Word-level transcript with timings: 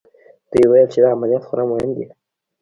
دوی 0.51 0.63
ویل 0.67 0.87
چې 0.93 0.99
دا 1.03 1.09
عملیات 1.15 1.43
خورا 1.47 1.63
مهم 1.71 1.89
دی 1.97 2.05